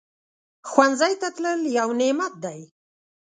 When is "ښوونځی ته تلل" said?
0.69-1.61